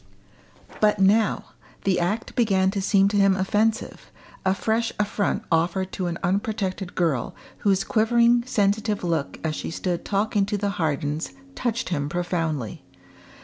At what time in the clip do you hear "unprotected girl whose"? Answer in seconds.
6.23-7.83